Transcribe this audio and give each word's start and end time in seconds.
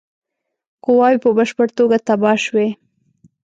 قواوي 0.83 1.17
په 1.23 1.29
بشپړه 1.37 1.67
توګه 1.79 1.97
تباه 2.07 2.37
شوې. 2.45 2.67